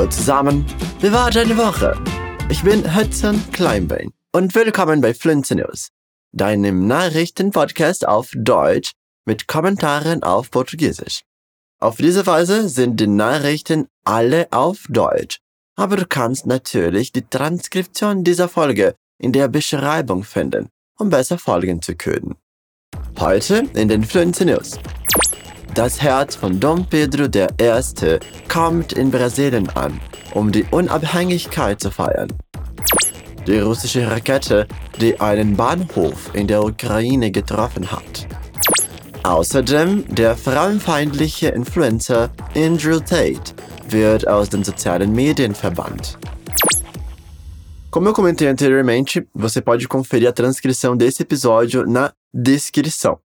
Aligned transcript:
Hallo 0.00 0.08
zusammen, 0.08 0.64
wie 1.00 1.12
war 1.12 1.30
deine 1.30 1.58
Woche? 1.58 1.94
Ich 2.48 2.62
bin 2.62 2.96
Hudson 2.96 3.38
Kleinbein 3.52 4.14
und 4.32 4.54
willkommen 4.54 5.02
bei 5.02 5.12
Fluency 5.12 5.56
News, 5.56 5.90
deinem 6.32 6.86
Nachrichtenpodcast 6.86 8.08
auf 8.08 8.30
Deutsch 8.34 8.92
mit 9.26 9.46
Kommentaren 9.46 10.22
auf 10.22 10.50
Portugiesisch. 10.50 11.20
Auf 11.80 11.98
diese 11.98 12.26
Weise 12.26 12.70
sind 12.70 12.98
die 12.98 13.08
Nachrichten 13.08 13.88
alle 14.02 14.48
auf 14.52 14.86
Deutsch, 14.88 15.38
aber 15.76 15.98
du 15.98 16.06
kannst 16.06 16.46
natürlich 16.46 17.12
die 17.12 17.26
Transkription 17.26 18.24
dieser 18.24 18.48
Folge 18.48 18.94
in 19.18 19.34
der 19.34 19.48
Beschreibung 19.48 20.24
finden, 20.24 20.70
um 20.98 21.10
besser 21.10 21.36
folgen 21.36 21.82
zu 21.82 21.94
können. 21.94 22.36
Heute 23.18 23.68
in 23.74 23.88
den 23.88 24.02
Fluency 24.04 24.46
News. 24.46 24.78
Das 25.74 26.02
Herz 26.02 26.34
von 26.34 26.58
Dom 26.58 26.84
Pedro 26.84 27.26
I. 27.26 28.18
kommt 28.48 28.92
in 28.92 29.10
Brasilien 29.10 29.68
an, 29.70 30.00
um 30.34 30.50
die 30.50 30.64
Unabhängigkeit 30.70 31.80
zu 31.80 31.90
feiern. 31.90 32.28
Die 33.46 33.60
russische 33.60 34.10
Rakete, 34.10 34.66
die 35.00 35.18
einen 35.20 35.56
Bahnhof 35.56 36.34
in 36.34 36.48
der 36.48 36.64
Ukraine 36.64 37.30
getroffen 37.30 37.90
hat. 37.90 38.26
Außerdem 39.22 40.04
der 40.08 40.36
frauenfeindliche 40.36 41.48
Influencer 41.48 42.30
Andrew 42.56 42.98
Tate 42.98 43.54
wird 43.88 44.26
aus 44.26 44.48
den 44.48 44.64
sozialen 44.64 45.12
Medien 45.12 45.54
verbannt. 45.54 46.18
Como 47.90 48.08
eu 48.08 48.12
comentei 48.12 48.48
anteriormente, 48.48 49.26
você 49.34 49.60
pode 49.60 49.86
conferir 49.88 50.28
a 50.28 50.32
transcrição 50.32 50.96
desse 50.96 51.22
episódio 51.22 51.84
na 51.86 52.12
descrição. 52.32 53.18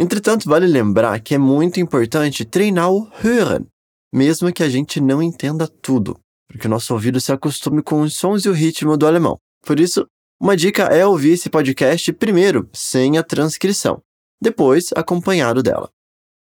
Entretanto, 0.00 0.48
vale 0.48 0.64
lembrar 0.64 1.18
que 1.18 1.34
é 1.34 1.38
muito 1.38 1.80
importante 1.80 2.44
treinar 2.44 2.88
o 2.88 3.10
hören, 3.20 3.66
mesmo 4.14 4.52
que 4.52 4.62
a 4.62 4.68
gente 4.68 5.00
não 5.00 5.20
entenda 5.20 5.66
tudo, 5.66 6.16
porque 6.48 6.68
o 6.68 6.70
nosso 6.70 6.94
ouvido 6.94 7.20
se 7.20 7.32
acostume 7.32 7.82
com 7.82 8.02
os 8.02 8.14
sons 8.14 8.44
e 8.44 8.48
o 8.48 8.52
ritmo 8.52 8.96
do 8.96 9.08
alemão. 9.08 9.36
Por 9.66 9.80
isso, 9.80 10.06
uma 10.40 10.56
dica 10.56 10.84
é 10.84 11.04
ouvir 11.04 11.32
esse 11.32 11.50
podcast 11.50 12.12
primeiro, 12.12 12.70
sem 12.72 13.18
a 13.18 13.24
transcrição, 13.24 14.00
depois 14.40 14.90
acompanhado 14.94 15.64
dela. 15.64 15.90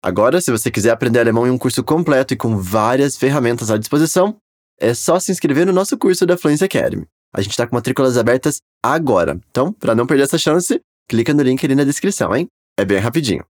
Agora, 0.03 0.41
se 0.41 0.49
você 0.49 0.71
quiser 0.71 0.89
aprender 0.89 1.19
alemão 1.19 1.45
em 1.45 1.51
um 1.51 1.57
curso 1.59 1.83
completo 1.83 2.33
e 2.33 2.37
com 2.37 2.57
várias 2.57 3.15
ferramentas 3.15 3.69
à 3.69 3.77
disposição, 3.77 4.35
é 4.79 4.95
só 4.95 5.19
se 5.19 5.31
inscrever 5.31 5.67
no 5.67 5.71
nosso 5.71 5.95
curso 5.95 6.25
da 6.25 6.35
Fluency 6.35 6.63
Academy. 6.63 7.05
A 7.31 7.39
gente 7.39 7.51
está 7.51 7.67
com 7.67 7.75
matrículas 7.75 8.17
abertas 8.17 8.57
agora, 8.83 9.39
então, 9.47 9.71
para 9.71 9.93
não 9.93 10.07
perder 10.07 10.23
essa 10.23 10.39
chance, 10.39 10.81
clica 11.07 11.35
no 11.35 11.43
link 11.43 11.63
ali 11.63 11.75
na 11.75 11.83
descrição, 11.83 12.35
hein? 12.35 12.47
É 12.75 12.83
bem 12.83 12.97
rapidinho. 12.97 13.45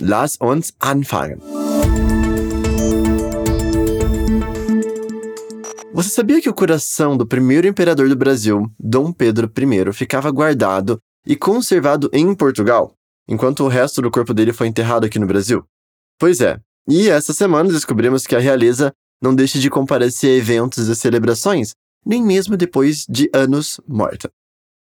Lass 0.00 0.38
uns 0.40 0.72
anfangen. 0.80 1.38
Você 5.92 6.08
sabia 6.08 6.40
que 6.40 6.48
o 6.48 6.54
coração 6.54 7.16
do 7.16 7.26
primeiro 7.26 7.66
imperador 7.66 8.08
do 8.08 8.14
Brasil, 8.14 8.70
Dom 8.78 9.12
Pedro 9.12 9.50
I, 9.50 9.92
ficava 9.92 10.30
guardado 10.30 11.00
e 11.26 11.34
conservado 11.34 12.08
em 12.12 12.32
Portugal, 12.32 12.94
enquanto 13.28 13.64
o 13.64 13.68
resto 13.68 14.00
do 14.00 14.10
corpo 14.10 14.32
dele 14.32 14.52
foi 14.52 14.68
enterrado 14.68 15.04
aqui 15.04 15.18
no 15.18 15.26
Brasil? 15.26 15.64
Pois 16.16 16.40
é, 16.40 16.60
e 16.88 17.10
essa 17.10 17.32
semana 17.32 17.72
descobrimos 17.72 18.24
que 18.24 18.36
a 18.36 18.40
realeza 18.40 18.92
não 19.20 19.34
deixa 19.34 19.58
de 19.58 19.68
comparecer 19.68 20.30
a 20.30 20.38
eventos 20.38 20.86
e 20.86 20.94
celebrações, 20.94 21.74
nem 22.06 22.22
mesmo 22.22 22.56
depois 22.56 23.04
de 23.08 23.28
anos 23.34 23.80
morta. 23.86 24.30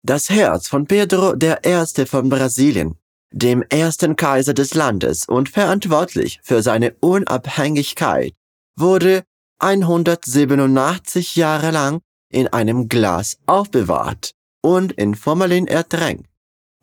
Das 0.02 0.30
Herz 0.30 0.68
von 0.68 0.86
Pedro 0.86 1.34
I. 1.34 2.04
von 2.10 2.28
Brasilien 2.28 2.94
dem 3.34 3.62
ersten 3.62 4.14
Kaiser 4.14 4.54
des 4.54 4.74
Landes 4.74 5.26
und 5.26 5.48
verantwortlich 5.48 6.38
für 6.44 6.62
seine 6.62 6.94
Unabhängigkeit, 7.00 8.32
wurde 8.76 9.24
187 9.58 11.34
Jahre 11.34 11.72
lang 11.72 12.00
in 12.30 12.46
einem 12.48 12.88
Glas 12.88 13.38
aufbewahrt 13.46 14.30
und 14.62 14.92
in 14.92 15.16
Formalin 15.16 15.66
ertränkt 15.66 16.28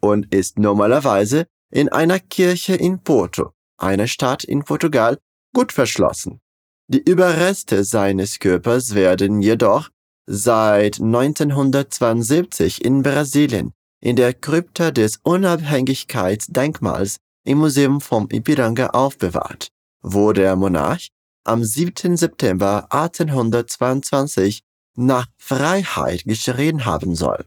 und 0.01 0.33
ist 0.33 0.59
normalerweise 0.59 1.45
in 1.71 1.87
einer 1.87 2.19
Kirche 2.19 2.75
in 2.75 2.99
Porto, 2.99 3.51
einer 3.77 4.07
Stadt 4.07 4.43
in 4.43 4.63
Portugal, 4.63 5.19
gut 5.53 5.71
verschlossen. 5.71 6.41
Die 6.87 7.01
Überreste 7.01 7.85
seines 7.85 8.39
Körpers 8.39 8.93
werden 8.93 9.41
jedoch 9.41 9.89
seit 10.25 10.99
1972 10.99 12.83
in 12.83 13.03
Brasilien 13.03 13.73
in 14.01 14.15
der 14.15 14.33
Krypta 14.33 14.91
des 14.91 15.19
Unabhängigkeitsdenkmals 15.23 17.17
im 17.45 17.59
Museum 17.59 18.01
vom 18.01 18.27
Ipiranga 18.29 18.87
aufbewahrt, 18.87 19.69
wo 20.01 20.33
der 20.33 20.55
Monarch 20.55 21.09
am 21.43 21.63
7. 21.63 22.17
September 22.17 22.87
1822 22.89 24.61
nach 24.95 25.27
Freiheit 25.37 26.23
geschrien 26.25 26.85
haben 26.85 27.15
soll. 27.15 27.45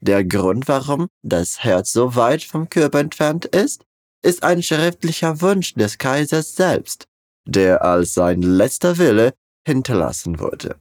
Der 0.00 0.24
Grund, 0.24 0.68
warum 0.68 1.08
das 1.22 1.62
Herz 1.62 1.92
so 1.92 2.16
weit 2.16 2.42
vom 2.42 2.68
Körper 2.68 2.98
entfernt 3.00 3.44
ist, 3.46 3.84
ist 4.22 4.42
ein 4.42 4.62
schriftlicher 4.62 5.40
Wunsch 5.40 5.74
des 5.74 5.98
Kaisers 5.98 6.54
selbst, 6.54 7.06
der 7.46 7.82
als 7.82 8.14
sein 8.14 8.42
letzter 8.42 8.98
Wille 8.98 9.32
hinterlassen 9.66 10.38
wurde. 10.38 10.76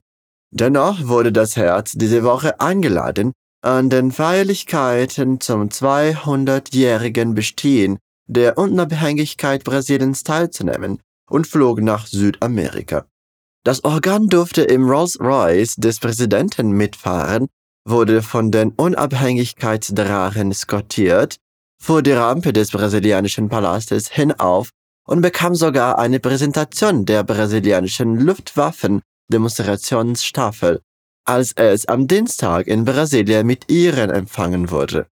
Dennoch 0.52 1.08
wurde 1.08 1.31
das 1.31 1.56
Herz 1.56 1.94
diese 1.94 2.24
Woche 2.24 2.60
eingeladen, 2.60 3.31
an 3.62 3.90
den 3.90 4.12
Feierlichkeiten 4.12 5.40
zum 5.40 5.70
200-jährigen 5.70 7.34
Bestehen 7.36 8.00
der 8.28 8.58
Unabhängigkeit 8.58 9.64
Brasiliens 9.64 10.24
teilzunehmen 10.24 11.00
und 11.30 11.48
flog 11.48 11.82
nach 11.82 12.08
Südamerika. 12.08 13.06
Das 13.64 13.84
Organ 13.84 14.28
durfte 14.28 14.64
im 14.64 14.90
Rolls-Royce 14.90 15.76
des 15.76 16.00
Präsidenten 16.00 16.72
mitfahren, 16.72 17.46
wurde 17.88 18.24
von 18.24 18.50
den 18.52 18.72
Unabhängigkeitsdrachen 18.72 20.52
skottiert, 20.54 21.38
fuhr 21.80 22.02
die 22.02 22.14
Rampe 22.14 22.54
des 22.54 22.72
brasilianischen 22.72 23.50
Palastes 23.50 24.10
hinauf 24.10 24.72
und 25.06 25.22
bekam 25.22 25.54
sogar 25.54 26.00
eine 26.00 26.20
Präsentation 26.20 27.06
der 27.06 27.24
brasilianischen 27.24 28.20
Luftwaffen-Demonstrationsstaffel 28.20 30.82
als 31.26 31.54
es 31.54 31.86
am 31.88 32.08
Dienstag 32.08 32.68
in 32.68 32.84
Brasilien 32.84 33.46
mit 33.46 33.70
Iren 33.70 34.09
empfangen 34.09 34.70
wurde. 34.70 35.08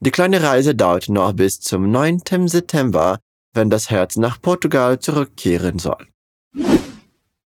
Die 0.00 0.10
kleine 0.10 0.42
Reise 0.42 0.74
dauert 0.74 1.08
noch 1.08 1.32
bis 1.32 1.60
zum 1.60 1.90
9. 1.90 2.48
September, 2.48 3.18
wenn 3.54 3.68
das 3.68 3.90
Herz 3.90 4.16
nach 4.16 4.40
Portugal 4.40 4.98
zurückkehren 4.98 5.78
soll. 5.78 6.06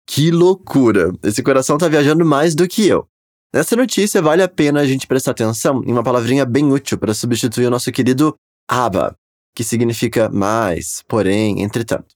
Que 0.06 0.31
loucura! 0.31 1.12
Esse 1.22 1.43
coração 1.43 1.78
tá 1.78 1.89
viajando 1.89 2.25
mais 2.25 2.55
do 2.55 2.69
que 2.69 2.87
eu. 2.89 3.06
Nessa 3.55 3.77
notícia, 3.77 4.21
vale 4.21 4.43
a 4.43 4.49
pena 4.49 4.81
a 4.81 4.87
gente 4.87 5.06
prestar 5.06 5.31
atenção 5.31 5.83
em 5.84 5.93
uma 5.93 6.03
palavrinha 6.03 6.45
bem 6.45 6.71
útil 6.71 6.99
para 6.99 7.15
substituir 7.15 7.67
o 7.67 7.71
nosso 7.71 7.91
querido 7.93 8.34
aber, 8.69 9.15
que 9.55 9.65
significa 9.65 10.28
mais, 10.28 11.03
porém, 11.09 11.62
entretanto. 11.62 12.15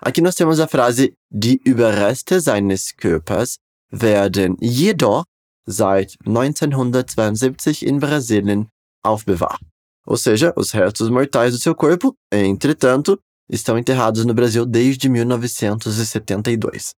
Aqui 0.00 0.20
nós 0.20 0.34
temos 0.34 0.60
a 0.60 0.68
frase 0.68 1.12
Die 1.30 1.60
Überreste 1.64 2.40
seines 2.40 2.92
Körpers 2.92 3.56
werden 3.90 4.56
jedoch 4.60 5.24
seit 5.68 6.16
1972 6.26 7.82
in 7.82 7.98
Brasilien 7.98 8.66
aufbewahrt. 9.04 9.60
Ou 10.06 10.16
seja, 10.16 10.52
os 10.56 10.70
restos 10.70 11.10
mortais 11.10 11.52
do 11.52 11.58
seu 11.58 11.74
corpo, 11.74 12.14
entretanto, 12.32 13.18
estão 13.50 13.78
enterrados 13.78 14.24
no 14.24 14.34
Brasil 14.34 14.64
desde 14.64 15.08
1972. 15.08 16.94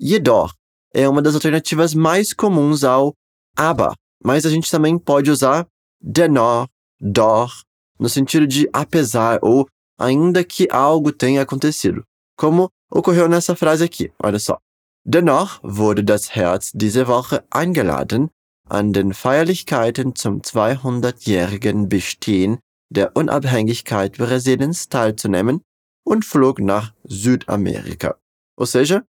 Jedoch 0.00 0.52
é 0.94 1.08
uma 1.08 1.22
das 1.22 1.34
alternativas 1.34 1.94
mais 1.94 2.32
comuns 2.32 2.84
ao 2.84 3.14
aber, 3.56 3.94
mas 4.24 4.46
a 4.46 4.50
gente 4.50 4.70
também 4.70 4.98
pode 4.98 5.30
usar 5.30 5.66
dennoch, 6.00 6.68
doch, 7.00 7.52
no 7.98 8.08
sentido 8.08 8.46
de 8.46 8.68
apesar 8.72 9.38
ou 9.42 9.66
ainda 9.98 10.44
que 10.44 10.68
algo 10.70 11.12
tenha 11.12 11.42
acontecido, 11.42 12.02
como 12.36 12.68
ocorreu 12.90 13.28
nessa 13.28 13.54
frase 13.54 13.84
aqui, 13.84 14.12
olha 14.22 14.38
só. 14.38 14.58
Dennoch 15.04 15.58
wurde 15.62 16.04
das 16.04 16.34
Herz 16.34 16.70
diese 16.74 17.08
Woche 17.08 17.44
eingeladen, 17.50 18.30
an 18.68 18.92
den 18.92 19.12
Feierlichkeiten 19.12 20.14
zum 20.14 20.40
200-jährigen 20.40 21.88
Bestehen 21.88 22.58
der 22.88 23.16
Unabhängigkeit 23.16 24.16
Brasiliens 24.16 24.88
teilzunehmen 24.88 25.62
und 26.04 26.24
flog 26.24 26.60
nach 26.60 26.92
Südamerika. 27.04 28.16
Ou 28.56 28.66
seja, 28.66 29.02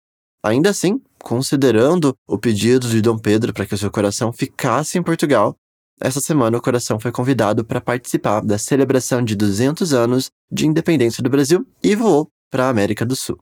ainda 0.43 0.71
assim, 0.71 1.03
considerando 1.23 2.15
o 2.29 2.39
pedido 2.39 2.89
de 2.89 3.03
Dom 3.03 3.19
Pedro 3.19 3.53
para 3.53 3.67
que 3.67 3.77
seu 3.77 3.91
coração 3.91 4.33
ficasse 4.33 4.97
em 4.97 5.03
Portugal, 5.03 5.57
essa 6.01 6.21
semana 6.21 6.57
o 6.57 6.63
coração 6.63 7.01
foi 7.01 7.13
convidado 7.13 7.65
para 7.65 7.81
participar 7.81 8.41
da 8.41 8.59
celebração 8.59 9.23
de 9.23 9.35
200 9.35 9.93
anos 9.93 10.31
de 10.51 10.67
independência 10.67 11.23
do 11.23 11.29
Brasil 11.29 11.67
e 11.83 11.95
voou 11.95 12.29
para 12.51 12.67
a 12.67 12.71
América 12.71 13.05
do 13.05 13.17
Sul. 13.17 13.39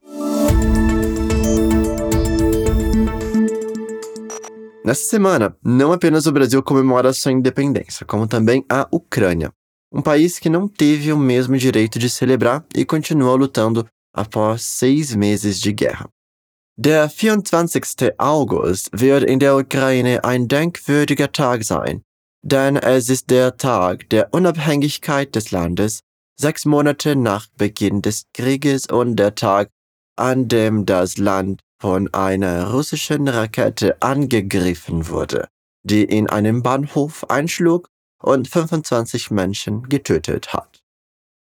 Nessa 4.88 5.04
semana, 5.04 5.54
não 5.62 5.92
apenas 5.92 6.24
o 6.24 6.32
Brasil 6.32 6.62
comemora 6.62 7.12
sua 7.12 7.30
independência, 7.30 8.06
como 8.06 8.26
também 8.26 8.64
a 8.70 8.88
Ucrânia, 8.90 9.52
um 9.92 10.00
país 10.00 10.38
que 10.38 10.48
não 10.48 10.66
teve 10.66 11.12
o 11.12 11.18
mesmo 11.18 11.58
direito 11.58 11.98
de 11.98 12.08
celebrar 12.08 12.64
e 12.74 12.86
continua 12.86 13.34
lutando 13.34 13.86
após 14.14 14.62
seis 14.62 15.14
meses 15.14 15.60
de 15.60 15.74
guerra. 15.74 16.08
Der 16.78 17.06
24. 17.06 18.14
August 18.16 18.88
wird 18.90 19.28
in 19.28 19.38
der 19.38 19.58
Ukraine 19.58 20.24
ein 20.24 20.48
denkwürdiger 20.48 21.30
Tag 21.30 21.64
sein, 21.64 22.00
denn 22.42 22.78
es 22.78 23.10
ist 23.10 23.28
der 23.28 23.58
Tag 23.58 24.08
der 24.08 24.32
Unabhängigkeit 24.32 25.34
des 25.34 25.50
Landes, 25.50 26.00
sechs 26.40 26.64
Monate 26.64 27.14
nach 27.14 27.46
Beginn 27.58 28.00
des 28.00 28.22
Krieges 28.32 28.86
und 28.86 29.16
der 29.16 29.34
Tag, 29.34 29.68
an 30.16 30.48
dem 30.48 30.86
das 30.86 31.18
Land 31.18 31.60
von 31.80 32.12
einer 32.12 32.72
russischen 32.72 33.28
Rakete 33.28 34.00
angegriffen 34.02 35.08
wurde, 35.08 35.48
die 35.82 36.04
in 36.04 36.28
einem 36.28 36.62
Bahnhof 36.62 37.28
einschlug 37.30 37.88
und 38.22 38.48
25 38.48 39.30
Menschen 39.30 39.88
getötet 39.88 40.52
hat. 40.52 40.82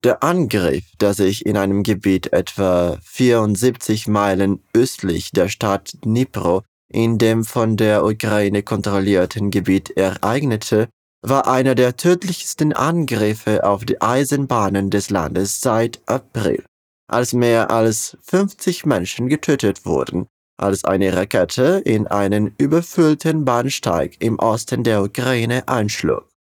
Der 0.05 0.23
Angriff, 0.23 0.85
der 1.01 1.15
sich 1.15 1.47
in 1.47 1.57
einem 1.57 1.83
Gebiet 1.83 2.33
etwa 2.33 2.99
74 3.03 4.07
Meilen 4.09 4.63
östlich 4.75 5.31
der 5.31 5.49
Stadt 5.49 5.97
Dnipro 6.05 6.63
in 6.89 7.19
dem 7.19 7.45
von 7.45 7.77
der 7.77 8.05
Ukraine 8.05 8.63
kontrollierten 8.63 9.51
Gebiet 9.51 9.91
ereignete, 9.97 10.89
war 11.23 11.49
einer 11.49 11.75
der 11.75 11.97
tödlichsten 11.97 12.73
Angriffe 12.73 13.65
auf 13.65 13.85
die 13.85 14.01
Eisenbahnen 14.01 14.91
des 14.91 15.11
Landes 15.11 15.61
seit 15.61 16.01
April, 16.07 16.65
als 17.09 17.33
mehr 17.33 17.71
als 17.71 18.19
50 18.23 18.85
Menschen 18.87 19.29
getötet 19.29 19.87
wurden, 19.87 20.27
als 20.59 20.85
eine 20.85 21.15
Rakete 21.15 21.83
in 21.85 22.07
einen 22.07 22.55
überfüllten 22.59 23.45
Bahnsteig 23.45 24.17
im 24.21 24.39
Osten 24.39 24.85
der 24.85 25.03
Ukraine 25.03 25.69
einschlug. 25.69 26.31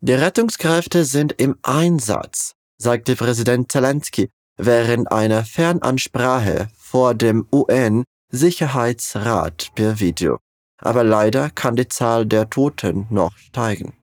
Die 0.00 0.12
Rettungskräfte 0.12 1.04
sind 1.04 1.32
im 1.40 1.56
Einsatz, 1.62 2.54
sagte 2.80 3.16
Präsident 3.16 3.72
Zelensky 3.72 4.30
während 4.56 5.10
einer 5.10 5.44
Fernansprache 5.44 6.68
vor 6.76 7.14
dem 7.14 7.48
UN-Sicherheitsrat 7.52 9.72
per 9.74 9.98
Video. 10.00 10.38
Aber 10.80 11.02
leider 11.04 11.50
kann 11.50 11.76
die 11.76 11.88
Zahl 11.88 12.24
der 12.26 12.50
Toten 12.50 13.06
noch 13.10 13.36
steigen. 13.36 13.94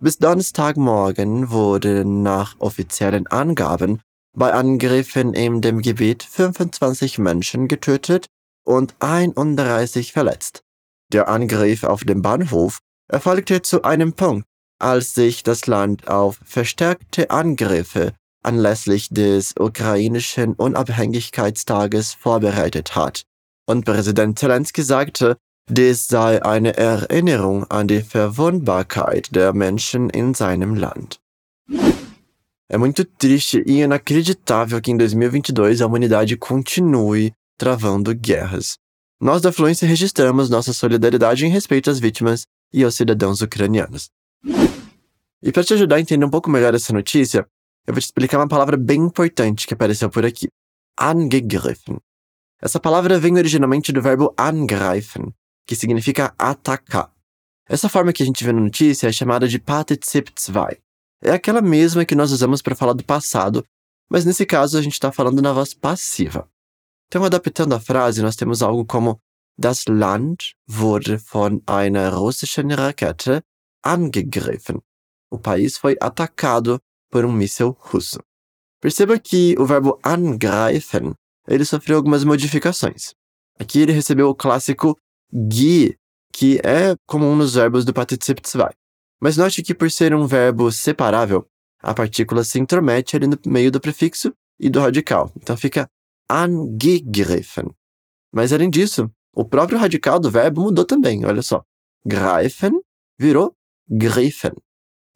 Bis 0.00 0.18
Donnerstagmorgen 0.18 1.50
wurden 1.50 2.22
nach 2.22 2.54
offiziellen 2.60 3.26
Angaben 3.26 4.00
bei 4.36 4.52
Angriffen 4.52 5.34
in 5.34 5.60
dem 5.60 5.82
Gebiet 5.82 6.22
25 6.22 7.18
Menschen 7.18 7.68
getötet 7.68 8.26
und 8.64 8.94
31 9.00 10.12
verletzt. 10.12 10.62
Der 11.12 11.28
Angriff 11.28 11.84
auf 11.84 12.04
den 12.04 12.22
Bahnhof 12.22 12.78
erfolgte 13.10 13.62
zu 13.62 13.82
einem 13.82 14.12
Punkt, 14.12 14.46
als 14.78 15.14
sich 15.14 15.42
das 15.42 15.66
Land 15.66 16.08
auf 16.08 16.38
verstärkte 16.44 17.30
Angriffe 17.30 18.12
anlässlich 18.42 19.08
des 19.10 19.54
ukrainischen 19.58 20.54
Unabhängigkeitstages 20.54 22.14
vorbereitet 22.14 22.94
hat. 22.94 23.22
Und 23.66 23.84
Präsident 23.84 24.38
Zelensky 24.38 24.82
sagte, 24.82 25.36
dies 25.70 26.06
sei 26.06 26.42
eine 26.42 26.76
Erinnerung 26.76 27.64
an 27.64 27.88
die 27.88 28.00
Verwundbarkeit 28.02 29.34
der 29.34 29.52
Menschen 29.52 30.08
in 30.08 30.32
seinem 30.32 30.74
Land. 30.74 31.20
É 32.70 32.76
muito 32.76 33.02
triste 33.02 33.64
e 33.66 33.80
inacreditável 33.80 34.78
que 34.80 34.90
em 34.90 34.96
2022 34.96 35.80
a 35.80 35.86
humanidade 35.86 36.36
continue 36.36 37.32
travando 37.56 38.14
guerras. 38.14 38.76
Nós 39.18 39.40
da 39.40 39.50
Fluência 39.50 39.88
registramos 39.88 40.50
nossa 40.50 40.74
solidariedade 40.74 41.46
em 41.46 41.48
respeito 41.48 41.90
às 41.90 41.98
vítimas 41.98 42.42
e 42.72 42.84
aos 42.84 42.94
cidadãos 42.94 43.40
ucranianos. 43.40 44.10
E 45.42 45.50
para 45.50 45.64
te 45.64 45.72
ajudar 45.72 45.96
a 45.96 46.00
entender 46.00 46.26
um 46.26 46.30
pouco 46.30 46.50
melhor 46.50 46.74
essa 46.74 46.92
notícia, 46.92 47.46
eu 47.86 47.94
vou 47.94 48.02
te 48.02 48.04
explicar 48.04 48.38
uma 48.38 48.46
palavra 48.46 48.76
bem 48.76 49.00
importante 49.00 49.66
que 49.66 49.72
apareceu 49.72 50.10
por 50.10 50.26
aqui: 50.26 50.48
angegriffen. 51.00 51.96
Essa 52.60 52.78
palavra 52.78 53.18
vem 53.18 53.36
originalmente 53.36 53.92
do 53.92 54.02
verbo 54.02 54.34
angreifen, 54.38 55.32
que 55.66 55.74
significa 55.74 56.34
atacar. 56.36 57.10
Essa 57.66 57.88
forma 57.88 58.12
que 58.12 58.22
a 58.22 58.26
gente 58.26 58.44
vê 58.44 58.52
na 58.52 58.60
notícia 58.60 59.08
é 59.08 59.12
chamada 59.12 59.48
de 59.48 59.58
Partizip 59.58 60.32
2. 60.34 60.87
É 61.22 61.30
aquela 61.30 61.60
mesma 61.60 62.04
que 62.04 62.14
nós 62.14 62.30
usamos 62.32 62.62
para 62.62 62.74
falar 62.74 62.92
do 62.92 63.04
passado, 63.04 63.64
mas 64.10 64.24
nesse 64.24 64.46
caso 64.46 64.78
a 64.78 64.82
gente 64.82 64.92
está 64.92 65.10
falando 65.10 65.42
na 65.42 65.52
voz 65.52 65.74
passiva. 65.74 66.48
Então, 67.08 67.24
adaptando 67.24 67.74
a 67.74 67.80
frase, 67.80 68.22
nós 68.22 68.36
temos 68.36 68.62
algo 68.62 68.84
como 68.84 69.20
Das 69.58 69.86
Land 69.88 70.54
wurde 70.68 71.18
von 71.18 71.62
einer 71.66 72.12
russischen 72.14 72.70
Rakete 72.70 73.42
angegriffen. 73.82 74.80
O 75.30 75.38
país 75.38 75.76
foi 75.76 75.96
atacado 76.00 76.80
por 77.10 77.24
um 77.24 77.32
míssil 77.32 77.76
russo. 77.80 78.20
Perceba 78.80 79.18
que 79.18 79.56
o 79.58 79.66
verbo 79.66 79.98
angreifen 80.04 81.12
ele 81.48 81.64
sofreu 81.64 81.96
algumas 81.96 82.22
modificações. 82.24 83.14
Aqui 83.58 83.80
ele 83.80 83.92
recebeu 83.92 84.28
o 84.28 84.34
clássico 84.34 84.96
gi, 85.32 85.96
que 86.32 86.58
é 86.58 86.94
comum 87.06 87.34
nos 87.34 87.54
verbos 87.54 87.84
do 87.84 87.92
Partizip 87.92 88.40
2. 88.40 88.72
Mas 89.20 89.36
note 89.36 89.62
que 89.62 89.74
por 89.74 89.90
ser 89.90 90.14
um 90.14 90.26
verbo 90.26 90.70
separável, 90.70 91.46
a 91.80 91.94
partícula 91.94 92.44
se 92.44 92.58
intromete 92.58 93.16
ali 93.16 93.26
no 93.26 93.38
meio 93.46 93.70
do 93.70 93.80
prefixo 93.80 94.32
e 94.58 94.68
do 94.68 94.80
radical. 94.80 95.32
Então 95.36 95.56
fica 95.56 95.88
angegriffen. 96.30 97.70
Mas 98.32 98.52
além 98.52 98.70
disso, 98.70 99.10
o 99.34 99.44
próprio 99.44 99.78
radical 99.78 100.18
do 100.18 100.30
verbo 100.30 100.62
mudou 100.62 100.84
também, 100.84 101.24
olha 101.24 101.42
só. 101.42 101.62
Greifen 102.04 102.80
virou 103.18 103.54
griffen. 103.88 104.52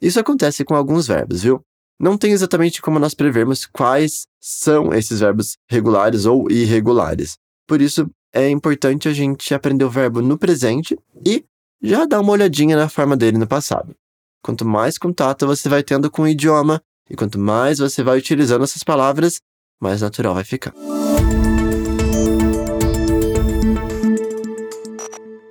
Isso 0.00 0.18
acontece 0.18 0.64
com 0.64 0.74
alguns 0.74 1.06
verbos, 1.06 1.42
viu? 1.42 1.64
Não 2.00 2.18
tem 2.18 2.32
exatamente 2.32 2.82
como 2.82 2.98
nós 2.98 3.14
prevermos 3.14 3.66
quais 3.66 4.26
são 4.40 4.92
esses 4.92 5.20
verbos 5.20 5.56
regulares 5.70 6.24
ou 6.24 6.50
irregulares. 6.50 7.36
Por 7.68 7.80
isso, 7.80 8.10
é 8.32 8.48
importante 8.48 9.08
a 9.08 9.12
gente 9.12 9.54
aprender 9.54 9.84
o 9.84 9.90
verbo 9.90 10.20
no 10.20 10.36
presente 10.36 10.98
e 11.24 11.44
já 11.82 12.04
dar 12.04 12.20
uma 12.20 12.32
olhadinha 12.32 12.76
na 12.76 12.88
forma 12.88 13.16
dele 13.16 13.36
no 13.36 13.46
passado. 13.46 13.94
Quanto 14.42 14.64
mais 14.64 14.96
contato 14.96 15.46
você 15.46 15.68
vai 15.68 15.82
tendo 15.82 16.10
com 16.10 16.22
o 16.22 16.28
idioma 16.28 16.80
e 17.10 17.16
quanto 17.16 17.38
mais 17.38 17.78
você 17.78 18.02
vai 18.02 18.18
utilizando 18.18 18.62
essas 18.62 18.84
palavras, 18.84 19.40
mais 19.80 20.00
natural 20.00 20.34
vai 20.34 20.44
ficar. 20.44 20.72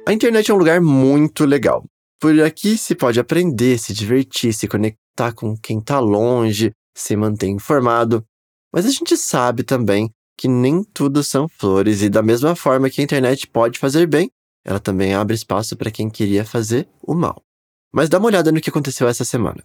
A 0.08 0.14
internet 0.14 0.50
é 0.50 0.54
um 0.54 0.58
lugar 0.58 0.82
muito 0.82 1.46
legal. 1.46 1.84
Por 2.20 2.40
aqui 2.42 2.78
se 2.78 2.96
pode 2.96 3.20
aprender, 3.20 3.78
se 3.78 3.94
divertir, 3.94 4.54
se 4.54 4.68
conectar 4.68 5.34
com 5.34 5.58
quem 5.58 5.80
está 5.80 6.00
longe, 6.00 6.72
se 6.96 7.16
manter 7.16 7.48
informado. 7.48 8.24
Mas 8.74 8.86
a 8.86 8.90
gente 8.90 9.18
sabe 9.18 9.64
também 9.64 10.10
que 10.38 10.48
nem 10.48 10.84
tudo 10.84 11.24
são 11.24 11.48
flores 11.48 12.02
e 12.02 12.10
da 12.10 12.22
mesma 12.22 12.56
forma 12.56 12.90
que 12.90 13.02
a 13.02 13.04
internet 13.04 13.48
pode 13.48 13.78
fazer 13.78 14.08
bem, 14.08 14.30
ela 14.64 14.80
também 14.80 15.14
abre 15.14 15.36
espaço 15.36 15.76
para 15.76 15.92
quem 15.92 16.10
queria 16.10 16.46
fazer 16.46 16.88
o 17.02 17.14
mal. 17.14 17.42
Mas 17.92 18.10
dá 18.10 18.20
uma 18.20 18.28
olhada 18.28 18.52
no 18.52 18.62
que 18.62 18.70
aconteceu 18.70 19.08
essa 19.08 19.26
semana. 19.26 19.64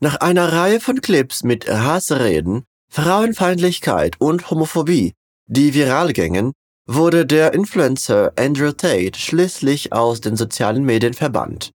Nach 0.00 0.16
einer 0.16 0.52
Reihe 0.52 0.80
von 0.80 1.00
Clips 1.00 1.42
mit 1.42 1.68
Hassreden, 1.68 2.64
Frauenfeindlichkeit 2.90 4.16
und 4.20 4.50
Homophobie, 4.50 5.14
die 5.46 5.72
viral 5.72 6.12
gingen, 6.12 6.52
wurde 6.86 7.24
der 7.24 7.54
Influencer 7.54 8.32
Andrew 8.36 8.72
Tate 8.72 9.18
schließlich 9.18 9.92
aus 9.92 10.20
den 10.20 10.36
sozialen 10.36 10.84
Medien 10.84 11.14
verbannt. 11.14 11.70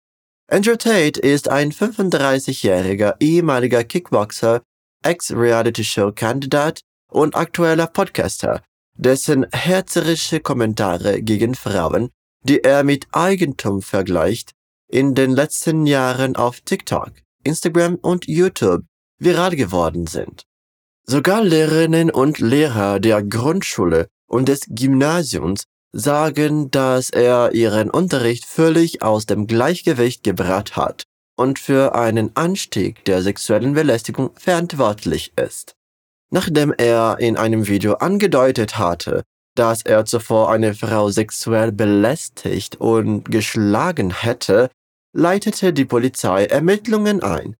Andrew 0.47 0.75
Tate 0.75 1.19
ist 1.19 1.49
ein 1.49 1.71
35-jähriger 1.71 3.15
ehemaliger 3.19 3.83
Kickboxer, 3.83 4.61
Ex-Reality-Show-Kandidat 5.03 6.81
und 7.11 7.35
aktueller 7.35 7.87
Podcaster, 7.87 8.61
dessen 8.95 9.45
herzerische 9.51 10.39
Kommentare 10.39 11.21
gegen 11.21 11.55
Frauen, 11.55 12.09
die 12.47 12.63
er 12.63 12.83
mit 12.83 13.07
Eigentum 13.11 13.81
vergleicht, 13.81 14.51
in 14.87 15.15
den 15.15 15.31
letzten 15.31 15.87
Jahren 15.87 16.35
auf 16.35 16.61
TikTok, 16.61 17.11
Instagram 17.43 17.95
und 17.95 18.27
YouTube 18.27 18.83
viral 19.19 19.55
geworden 19.55 20.05
sind. 20.05 20.43
Sogar 21.07 21.43
Lehrerinnen 21.43 22.11
und 22.11 22.39
Lehrer 22.39 22.99
der 22.99 23.23
Grundschule 23.23 24.07
und 24.27 24.47
des 24.47 24.61
Gymnasiums 24.69 25.63
sagen, 25.91 26.69
dass 26.71 27.09
er 27.09 27.53
ihren 27.53 27.89
Unterricht 27.89 28.45
völlig 28.45 29.01
aus 29.01 29.25
dem 29.25 29.47
Gleichgewicht 29.47 30.23
gebracht 30.23 30.75
hat 30.75 31.03
und 31.37 31.57
für 31.57 31.95
einen 31.95 32.35
Anstieg 32.35 33.03
der 33.05 33.21
sexuellen 33.21 33.73
Belästigung 33.73 34.31
verantwortlich 34.35 35.33
ist. 35.37 35.75
Nachdem 36.31 36.73
er 36.73 37.17
in 37.19 37.37
einem 37.37 37.67
Video 37.67 37.93
angedeutet 37.93 38.77
hatte, 38.77 39.23
dass 39.55 39.81
er 39.81 40.05
zuvor 40.05 40.51
eine 40.51 40.73
Frau 40.73 41.09
sexuell 41.09 41.71
belästigt 41.71 42.75
und 42.79 43.25
geschlagen 43.31 44.11
hätte, 44.11 44.69
leitete 45.13 45.73
die 45.73 45.85
Polizei 45.85 46.45
Ermittlungen 46.45 47.23
ein. 47.23 47.55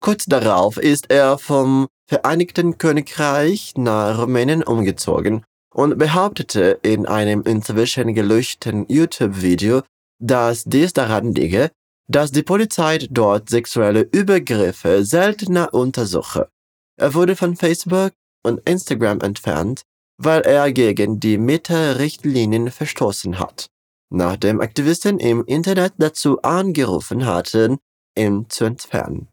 Kurz 0.00 0.24
darauf 0.26 0.78
ist 0.78 1.10
er 1.10 1.38
vom 1.38 1.88
Vereinigten 2.08 2.76
Königreich 2.78 3.74
nach 3.76 4.18
Rumänien 4.18 4.64
umgezogen 4.64 5.44
und 5.72 5.96
behauptete 5.98 6.80
in 6.82 7.06
einem 7.06 7.42
inzwischen 7.42 8.14
gelöschten 8.14 8.84
YouTube-Video, 8.88 9.82
dass 10.20 10.64
dies 10.64 10.92
daran 10.92 11.34
liege, 11.34 11.70
dass 12.08 12.32
die 12.32 12.42
Polizei 12.42 12.98
dort 13.10 13.48
sexuelle 13.48 14.00
Übergriffe 14.00 15.04
seltener 15.04 15.72
untersuche. 15.72 16.48
Er 16.96 17.14
wurde 17.14 17.36
von 17.36 17.54
Facebook 17.54 18.12
und 18.42 18.60
Instagram 18.68 19.20
entfernt, 19.20 19.82
weil 20.22 20.42
er 20.42 20.70
gegen 20.72 21.18
die 21.18 21.38
Meta-Richtlinien 21.38 22.70
verstoßen 22.70 23.38
hat, 23.38 23.70
nachdem 24.10 24.60
Aktivisten 24.60 25.18
im 25.18 25.44
Internet 25.46 25.94
dazu 25.96 26.42
angerufen 26.42 27.24
hatten, 27.24 27.78
ihn 28.16 28.46
zu 28.50 28.66
entfernen. 28.66 29.28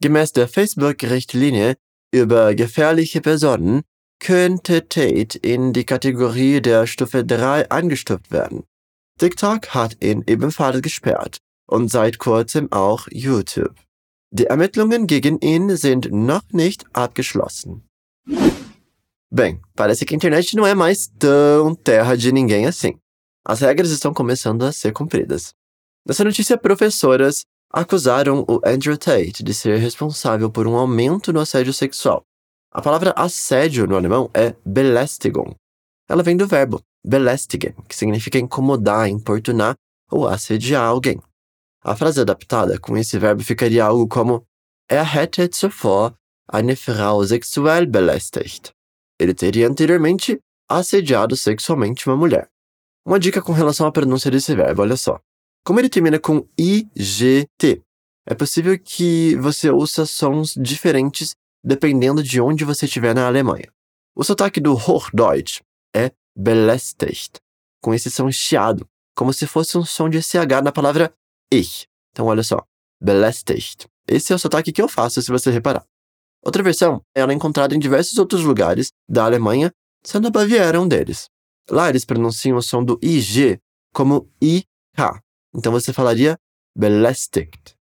Gemäß 0.00 0.32
der 0.32 0.48
Facebook-Richtlinie 0.48 1.76
über 2.14 2.54
gefährliche 2.54 3.20
Personen 3.20 3.82
könnte 4.20 4.88
Tate 4.88 5.38
in 5.38 5.74
die 5.74 5.84
Kategorie 5.84 6.62
der 6.62 6.86
Stufe 6.86 7.24
3 7.24 7.70
eingestuft 7.70 8.30
werden. 8.30 8.64
TikTok 9.18 9.68
hat 9.74 10.02
ihn 10.02 10.24
ebenfalls 10.26 10.80
gesperrt 10.80 11.38
und 11.68 11.90
seit 11.90 12.18
kurzem 12.18 12.72
auch 12.72 13.06
YouTube. 13.10 13.74
Die 14.30 14.46
Ermittlungen 14.46 15.06
gegen 15.06 15.38
ihn 15.40 15.76
sind 15.76 16.10
noch 16.10 16.44
nicht 16.52 16.86
abgeschlossen. 16.94 17.84
Bem, 19.34 19.58
parece 19.74 20.04
que 20.04 20.14
a 20.14 20.16
internet 20.16 20.54
não 20.54 20.66
é 20.66 20.74
mais 20.74 21.06
tão 21.06 21.74
terra 21.74 22.14
de 22.14 22.30
ninguém 22.30 22.66
assim. 22.66 22.98
As 23.42 23.60
regras 23.60 23.90
estão 23.90 24.12
começando 24.12 24.62
a 24.62 24.72
ser 24.72 24.92
cumpridas. 24.92 25.54
Nessa 26.06 26.22
notícia, 26.22 26.58
professoras 26.58 27.40
acusaram 27.72 28.44
o 28.46 28.60
Andrew 28.62 28.98
Tate 28.98 29.42
de 29.42 29.54
ser 29.54 29.78
responsável 29.78 30.50
por 30.50 30.66
um 30.66 30.76
aumento 30.76 31.32
no 31.32 31.40
assédio 31.40 31.72
sexual. 31.72 32.22
A 32.70 32.82
palavra 32.82 33.14
assédio 33.16 33.86
no 33.86 33.96
alemão 33.96 34.30
é 34.34 34.54
belästigung. 34.66 35.54
Ela 36.10 36.22
vem 36.22 36.36
do 36.36 36.46
verbo 36.46 36.82
belästigen, 37.02 37.74
que 37.88 37.96
significa 37.96 38.38
incomodar, 38.38 39.08
importunar 39.08 39.74
ou 40.10 40.28
assediar 40.28 40.84
alguém. 40.84 41.18
A 41.82 41.96
frase 41.96 42.20
adaptada 42.20 42.78
com 42.78 42.98
esse 42.98 43.18
verbo 43.18 43.42
ficaria 43.42 43.86
algo 43.86 44.06
como 44.06 44.44
Er 44.90 45.04
hätte 45.16 45.48
zuvor 45.48 46.12
eine 46.52 46.76
Frau 46.76 47.24
sexuell 47.24 47.86
belästigt. 47.86 48.74
Ele 49.22 49.32
teria 49.32 49.68
anteriormente 49.68 50.38
assediado 50.68 51.36
sexualmente 51.36 52.08
uma 52.08 52.16
mulher. 52.16 52.48
Uma 53.06 53.20
dica 53.20 53.40
com 53.40 53.52
relação 53.52 53.86
à 53.86 53.92
pronúncia 53.92 54.30
desse 54.30 54.54
verbo, 54.54 54.82
olha 54.82 54.96
só. 54.96 55.20
Como 55.64 55.78
ele 55.78 55.88
termina 55.88 56.18
com 56.18 56.46
IGT, 56.58 57.82
é 58.26 58.34
possível 58.34 58.76
que 58.78 59.36
você 59.36 59.70
ouça 59.70 60.04
sons 60.04 60.54
diferentes 60.60 61.34
dependendo 61.64 62.20
de 62.22 62.40
onde 62.40 62.64
você 62.64 62.86
estiver 62.86 63.14
na 63.14 63.28
Alemanha. 63.28 63.72
O 64.16 64.24
sotaque 64.24 64.60
do 64.60 64.74
Hochdeutsch 64.74 65.60
é 65.94 66.10
belästigt, 66.36 67.36
com 67.80 67.94
esse 67.94 68.10
som 68.10 68.30
chiado, 68.30 68.88
como 69.16 69.32
se 69.32 69.46
fosse 69.46 69.78
um 69.78 69.84
som 69.84 70.08
de 70.08 70.20
SH 70.20 70.62
na 70.64 70.72
palavra 70.72 71.14
ich. 71.52 71.86
Então, 72.10 72.26
olha 72.26 72.42
só, 72.42 72.60
belästigt. 73.00 73.86
Esse 74.08 74.32
é 74.32 74.36
o 74.36 74.38
sotaque 74.38 74.72
que 74.72 74.82
eu 74.82 74.88
faço, 74.88 75.22
se 75.22 75.30
você 75.30 75.50
reparar. 75.50 75.86
Outra 76.44 76.62
versão, 76.62 77.00
ela 77.14 77.32
é 77.32 77.34
encontrada 77.34 77.74
em 77.74 77.78
diversos 77.78 78.18
outros 78.18 78.42
lugares 78.42 78.90
da 79.08 79.24
Alemanha, 79.24 79.70
sendo 80.04 80.26
a 80.26 80.30
Baviera 80.30 80.80
um 80.80 80.88
deles. 80.88 81.26
Lá 81.70 81.88
eles 81.88 82.04
pronunciam 82.04 82.56
o 82.56 82.62
som 82.62 82.82
do 82.82 82.98
IG 83.00 83.58
como 83.94 84.28
IK, 84.40 84.66
então 85.54 85.70
você 85.70 85.92
falaria 85.92 86.36
belästigt. 86.76 87.76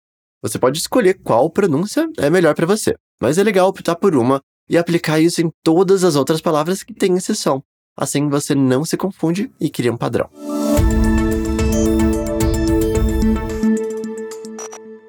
Você 0.41 0.57
pode 0.57 0.79
escolher 0.79 1.15
qual 1.15 1.49
pronúncia 1.49 2.09
é 2.17 2.29
melhor 2.29 2.55
para 2.55 2.65
você, 2.65 2.95
mas 3.21 3.37
é 3.37 3.43
legal 3.43 3.67
optar 3.67 3.95
por 3.95 4.15
uma 4.15 4.41
e 4.67 4.77
aplicar 4.77 5.19
isso 5.19 5.41
em 5.41 5.51
todas 5.63 6.03
as 6.03 6.15
outras 6.15 6.41
palavras 6.41 6.81
que 6.81 6.93
têm 6.93 7.15
esse 7.15 7.35
som. 7.35 7.61
Assim 7.95 8.27
você 8.27 8.55
não 8.55 8.83
se 8.83 8.97
confunde 8.97 9.51
e 9.59 9.69
cria 9.69 9.91
um 9.91 9.97
padrão. 9.97 10.29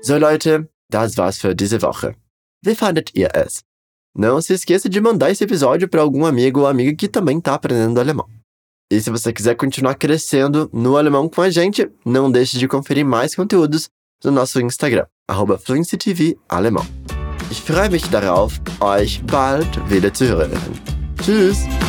So 0.02 0.17
Leute, 0.17 0.69
das 0.90 1.17
war's 1.17 1.38
für 1.38 1.55
diese 1.55 1.78
Woche. 1.78 2.14
Wie 2.65 2.75
fandet 2.75 3.11
ihr 3.15 3.31
es? 3.35 3.62
Não 4.17 4.41
se 4.43 4.53
esqueça 4.53 4.88
de 4.88 5.00
mandar 5.00 5.31
esse 5.31 5.45
episódio 5.45 5.88
para 5.88 6.00
algum 6.00 6.27
amigo 6.27 6.61
ou 6.61 6.67
amiga 6.67 6.95
que 6.95 7.07
também 7.07 7.38
está 7.38 7.55
aprendendo 7.55 8.00
alemão. 8.00 8.29
E 8.91 9.00
se 9.00 9.11
você 9.11 9.33
quiser 9.33 9.55
continuar 9.55 9.95
crescendo 9.95 10.69
no 10.73 10.97
alemão 10.97 11.29
com 11.29 11.41
a 11.43 11.50
gente, 11.50 11.88
não 12.05 12.31
deixe 12.31 12.59
de 12.59 12.67
conferir 12.67 13.05
mais 13.05 13.35
conteúdos 13.35 13.88
no 14.25 14.33
nosso 14.33 14.61
Instagram, 14.61 15.07
FluencyTV 15.61 16.37
Alemão. 16.49 16.85
Ich 17.50 17.62
freue 17.62 17.88
mich 17.91 18.09
darauf, 18.09 18.61
euch 18.81 19.23
bald 19.25 19.69
wieder 19.88 20.12
zu 20.12 20.25
hören. 20.25 20.50
Tschüss! 21.23 21.88